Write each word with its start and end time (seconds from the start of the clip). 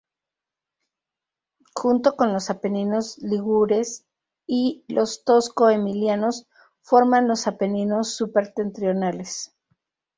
Junto 1.75 2.15
con 2.15 2.33
los 2.33 2.49
Apeninos 2.49 3.19
ligures 3.19 4.07
y 4.47 4.83
los 4.87 5.23
tosco-emilianos 5.25 6.47
forman 6.81 7.27
los 7.27 7.45
Apeninos 7.45 8.17
septentrionales. 8.17 9.55